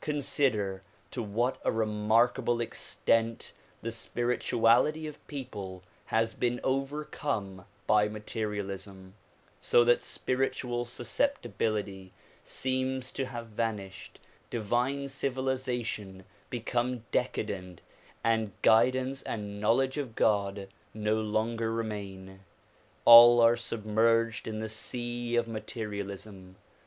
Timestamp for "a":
1.62-1.70